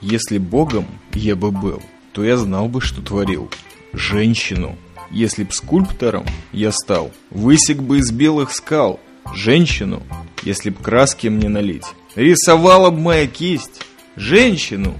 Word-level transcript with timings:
Если 0.00 0.38
богом 0.38 0.86
я 1.14 1.36
бы 1.36 1.50
был, 1.50 1.80
то 2.12 2.24
я 2.24 2.36
знал 2.36 2.68
бы, 2.68 2.80
что 2.80 3.02
творил. 3.02 3.50
Женщину. 3.92 4.76
Если 5.10 5.44
б 5.44 5.52
скульптором 5.52 6.24
я 6.52 6.72
стал, 6.72 7.12
высек 7.30 7.78
бы 7.78 7.98
из 7.98 8.10
белых 8.10 8.52
скал. 8.52 8.98
Женщину. 9.34 10.02
Если 10.42 10.70
б 10.70 10.82
краски 10.82 11.28
мне 11.28 11.48
налить, 11.48 11.84
рисовала 12.16 12.90
б 12.90 12.98
моя 12.98 13.26
кисть. 13.26 13.84
Женщину. 14.16 14.94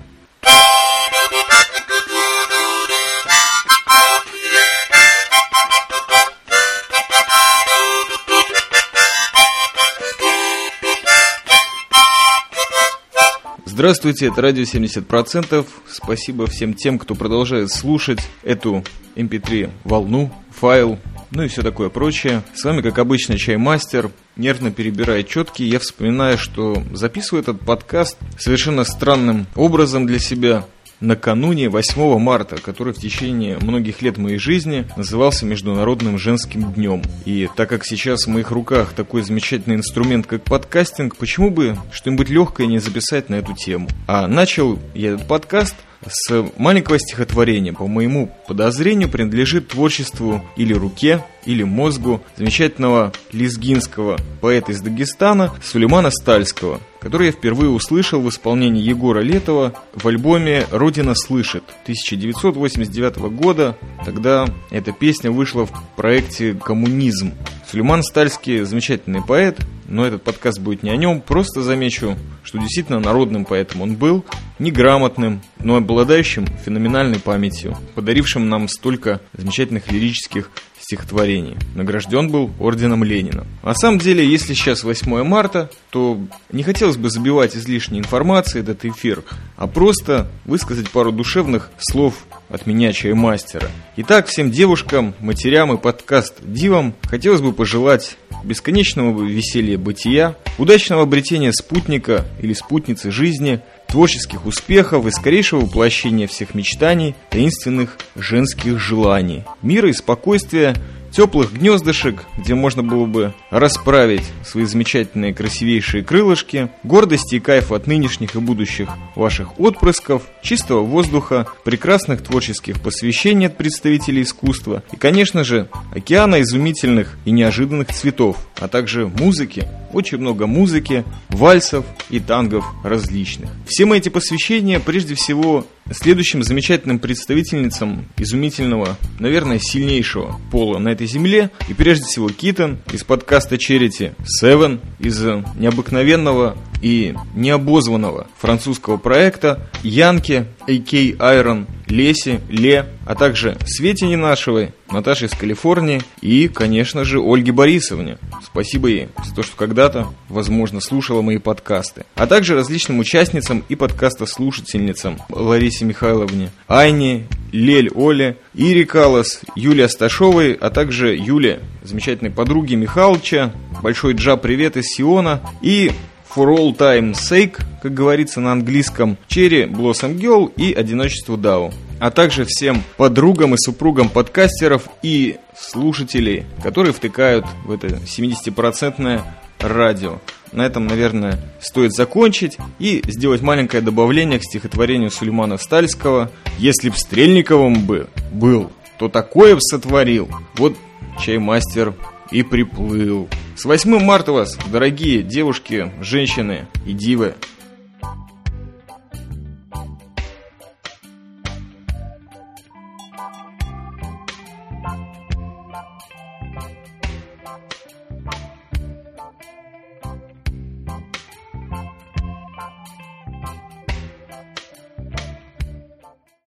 Здравствуйте, 13.75 14.27
это 14.27 14.43
радио 14.43 14.65
70%. 14.65 15.67
Спасибо 15.89 16.47
всем 16.47 16.75
тем, 16.75 16.99
кто 16.99 17.15
продолжает 17.15 17.71
слушать 17.71 18.19
эту 18.43 18.85
MP3 19.17 19.65
эм 19.65 19.71
волну, 19.85 20.31
файл, 20.51 20.99
ну 21.31 21.43
и 21.43 21.49
все 21.49 21.63
такое 21.63 21.89
прочее. 21.89 22.43
С 22.55 22.65
вами, 22.65 22.83
как 22.83 22.99
обычно, 22.99 23.39
Чаймастер. 23.39 24.11
Нервно 24.37 24.73
перебирая 24.73 25.23
четки, 25.23 25.63
я 25.63 25.79
вспоминаю, 25.79 26.37
что 26.37 26.83
записываю 26.93 27.45
этот 27.45 27.61
подкаст 27.61 28.19
совершенно 28.39 28.85
странным 28.85 29.47
образом 29.55 30.07
для 30.07 30.19
себя 30.19 30.67
накануне 31.03 31.69
8 31.69 32.19
марта, 32.19 32.57
который 32.57 32.95
в 32.95 32.99
течение 32.99 33.59
многих 33.59 34.01
лет 34.01 34.17
моей 34.17 34.39
жизни 34.39 34.87
назывался 34.97 35.45
Международным 35.45 36.19
женским 36.19 36.73
днем. 36.73 37.03
И 37.25 37.49
так 37.57 37.69
как 37.69 37.85
сейчас 37.85 38.25
в 38.25 38.31
моих 38.31 38.51
руках 38.51 38.93
такой 38.95 39.23
замечательный 39.23 39.77
инструмент, 39.77 40.27
как 40.27 40.43
подкастинг, 40.45 41.17
почему 41.17 41.51
бы 41.51 41.77
что-нибудь 41.93 42.31
легкое 42.31 42.67
не 42.67 42.79
записать 42.79 43.29
на 43.29 43.35
эту 43.35 43.55
тему? 43.55 43.89
А 44.07 44.27
начал 44.27 44.79
я 44.95 45.11
этот 45.11 45.27
подкаст– 45.29 45.75
с 46.09 46.45
маленького 46.57 46.99
стихотворения, 46.99 47.73
по 47.73 47.87
моему 47.87 48.35
подозрению, 48.47 49.09
принадлежит 49.09 49.69
творчеству 49.69 50.45
или 50.57 50.73
руке, 50.73 51.25
или 51.45 51.63
мозгу 51.63 52.23
замечательного 52.37 53.13
лезгинского 53.33 54.19
поэта 54.41 54.73
из 54.73 54.81
Дагестана 54.81 55.53
Сулеймана 55.63 56.11
Стальского, 56.11 56.81
который 57.03 57.27
я 57.27 57.33
впервые 57.33 57.69
услышал 57.69 58.21
в 58.21 58.29
исполнении 58.29 58.81
Егора 58.81 59.21
Летова 59.21 59.75
в 59.93 60.07
альбоме 60.07 60.67
«Родина 60.71 61.17
слышит» 61.17 61.65
1989 61.83 63.17
года. 63.35 63.77
Тогда 64.05 64.47
эта 64.71 64.93
песня 64.93 65.33
вышла 65.33 65.67
в 65.67 65.73
проекте 65.97 66.55
«Коммунизм». 66.55 67.33
Сулейман 67.69 68.05
Стальский 68.05 68.61
замечательный 68.61 69.21
поэт, 69.21 69.59
но 69.89 70.07
этот 70.07 70.23
подкаст 70.23 70.61
будет 70.61 70.85
не 70.85 70.91
о 70.91 70.97
нем, 70.97 71.21
просто 71.21 71.63
замечу, 71.63 72.17
что 72.45 72.59
действительно 72.59 73.01
народным 73.01 73.47
поэтом 73.47 73.83
он 73.83 73.97
был, 73.97 74.25
неграмотным, 74.61 75.43
но 75.59 75.77
обладающим 75.77 76.47
феноменальной 76.65 77.19
памятью, 77.19 77.77
подарившим 77.97 78.49
нам 78.49 78.69
столько 78.69 79.21
замечательных 79.33 79.91
лирических 79.91 80.51
стихотворений. 80.93 81.57
Награжден 81.75 82.29
был 82.29 82.51
орденом 82.61 83.03
Ленина. 83.03 83.47
На 83.63 83.75
самом 83.75 83.99
деле, 83.99 84.29
если 84.29 84.53
сейчас 84.53 84.85
8 84.85 85.25
марта, 85.25 85.71
то 85.89 86.21
не 86.51 86.63
хотелось 86.63 86.99
бы 86.99 87.09
забивать 87.09 87.57
излишней 87.57 87.99
информацией 87.99 88.63
этот 88.63 88.85
эфир, 88.85 89.25
а 89.57 89.67
просто 89.67 90.31
высказать 90.45 90.91
пару 90.91 91.11
душевных 91.11 91.71
слов 91.79 92.27
от 92.51 92.67
меня, 92.67 92.93
чаймастера. 92.93 93.71
Итак, 93.97 94.27
всем 94.27 94.51
девушкам, 94.51 95.15
матерям 95.21 95.73
и 95.73 95.79
подкаст 95.79 96.35
дивам 96.43 96.95
хотелось 97.05 97.41
бы 97.41 97.55
пожелать 97.55 98.19
бесконечного 98.45 99.25
веселья 99.25 99.79
бытия, 99.79 100.37
удачного 100.59 101.05
обретения 101.05 101.53
спутника 101.53 102.27
или 102.43 102.53
спутницы 102.53 103.11
жизни, 103.11 103.61
творческих 103.93 104.47
успехов 104.47 105.07
и 105.07 105.11
скорейшего 105.11 105.61
воплощения 105.61 106.27
всех 106.27 106.55
мечтаний, 106.55 107.15
таинственных 107.29 107.99
женских 108.17 108.79
желаний, 108.79 109.45
мира 109.61 109.91
и 109.91 109.93
спокойствия 109.93 110.75
теплых 111.13 111.53
гнездышек, 111.53 112.25
где 112.39 112.55
можно 112.55 112.83
было 112.83 113.07
бы 113.07 113.35
расправить 113.51 114.25
свои 114.45 114.65
замечательные 114.65 115.35
красивейшие 115.35 116.03
крылышки, 116.03 116.71
гордости 116.83 117.37
и 117.37 117.41
кайф 117.41 117.71
от 117.73 117.87
нынешних 117.87 118.35
и 118.35 118.41
будущих 118.41 118.89
ваших 119.15 119.61
отпрысков, 119.61 120.23
чистого 120.43 120.81
воздуха, 120.81 121.47
прекрасных 121.65 122.23
творческих 122.23 122.81
посвящений 122.81 123.47
от 123.47 123.57
представителей 123.57 124.23
искусства 124.23 124.83
и, 124.93 124.97
конечно 124.97 125.45
же, 125.45 125.69
океана 125.95 126.41
изумительных 126.41 127.17
и 127.25 127.31
неожиданных 127.31 127.93
цветов, 127.93 128.39
а 128.59 128.69
также 128.69 129.07
музыки, 129.07 129.69
очень 129.93 130.19
много 130.19 130.47
музыки, 130.47 131.05
вальсов 131.29 131.85
и 132.11 132.19
тангов 132.19 132.65
различных. 132.83 133.51
Все 133.67 133.85
мои 133.85 133.99
эти 133.99 134.09
посвящения 134.09 134.81
прежде 134.81 135.15
всего 135.15 135.67
следующим 135.91 136.43
замечательным 136.43 136.99
представительницам 136.99 138.07
изумительного, 138.17 138.97
наверное, 139.19 139.59
сильнейшего 139.59 140.41
пола 140.51 140.79
на 140.79 140.91
этой 140.91 141.07
земле, 141.07 141.51
и 141.69 141.75
прежде 141.75 142.05
всего 142.05 142.29
Китон 142.29 142.79
из 142.93 143.05
подкаста 143.05 143.57
Charity, 143.57 144.15
Seven 144.43 144.81
из 144.99 145.21
необыкновенного 145.21 146.57
и 146.81 147.15
необозванного 147.35 148.27
французского 148.39 148.97
проекта 148.97 149.69
Янки, 149.83 150.47
AK 150.67 151.17
Iron, 151.17 151.67
Леси, 151.93 152.41
Ле, 152.49 152.87
а 153.05 153.15
также 153.15 153.59
Свете 153.67 154.07
Ненашевой, 154.07 154.73
Наташе 154.91 155.27
из 155.27 155.33
Калифорнии 155.33 156.01
и, 156.23 156.49
конечно 156.49 157.05
же, 157.05 157.21
Ольге 157.21 157.53
Борисовне. 157.53 158.17
Спасибо 158.43 158.89
ей 158.89 159.09
за 159.23 159.35
то, 159.35 159.43
что 159.43 159.57
когда-то, 159.57 160.09
возможно, 160.31 160.81
слушала 160.81 161.21
мои 161.21 161.37
подкасты. 161.37 162.07
А 162.15 162.27
также 162.27 162.55
различным 162.55 162.99
участницам 162.99 163.63
и 163.69 163.75
подкаста 163.75 164.25
слушательницам 164.25 165.19
Ларисе 165.29 165.85
Михайловне, 165.85 166.51
Айне, 166.67 167.27
Лель 167.53 167.91
Оле, 167.95 168.39
Ире 168.55 168.87
Калас, 168.87 169.43
Юлия 169.55 169.89
Сташовой, 169.89 170.55
а 170.55 170.71
также 170.71 171.15
Юле, 171.15 171.61
замечательной 171.83 172.31
подруге 172.31 172.77
Михалыча, 172.77 173.53
большой 173.83 174.15
джа 174.15 174.37
привет 174.37 174.79
из 174.79 174.87
Сиона 174.87 175.43
и 175.61 175.93
For 176.35 176.49
All 176.49 176.75
Time 176.75 177.13
Sake, 177.13 177.63
как 177.83 177.93
говорится 177.93 178.41
на 178.41 178.53
английском, 178.53 179.19
Cherry 179.29 179.69
Blossom 179.69 180.19
Girl 180.19 180.51
и 180.57 180.73
Одиночество 180.73 181.37
Дау. 181.37 181.73
А 182.01 182.11
также 182.11 182.47
всем 182.47 182.83
подругам 182.97 183.55
и 183.55 183.59
супругам 183.59 184.09
подкастеров 184.09 184.89
и 185.03 185.37
слушателей, 185.55 186.47
которые 186.63 186.95
втыкают 186.95 187.45
в 187.67 187.71
это 187.71 187.89
70% 187.89 189.21
радио. 189.61 190.21
На 190.53 190.63
этом, 190.63 190.87
наверное, 190.87 191.39
стоит 191.61 191.93
закончить 191.93 192.57
и 192.79 193.03
сделать 193.07 193.43
маленькое 193.43 193.83
добавление 193.83 194.39
к 194.39 194.45
стихотворению 194.45 195.11
Сулеймана 195.11 195.59
Стальского 195.59 196.31
«Если 196.59 196.89
б 196.89 196.97
Стрельниковым 196.97 197.87
бы 197.87 198.09
был, 198.33 198.73
то 198.99 199.09
такое 199.09 199.55
б 199.55 199.61
сотворил». 199.61 200.31
Вот 200.57 200.77
чаймастер 201.21 201.95
и 202.31 202.43
приплыл. 202.43 203.29
С 203.63 203.65
8 203.65 204.01
марта 204.01 204.33
вас, 204.33 204.59
дорогие 204.73 205.23
девушки, 205.23 205.93
женщины 206.01 206.67
и 206.85 206.93
дивы. 206.93 207.37